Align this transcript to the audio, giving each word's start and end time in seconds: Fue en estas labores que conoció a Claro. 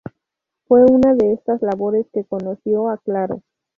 Fue 0.67 0.81
en 0.81 0.99
estas 1.25 1.61
labores 1.61 2.07
que 2.11 2.25
conoció 2.25 2.89
a 2.89 2.97
Claro. 2.97 3.43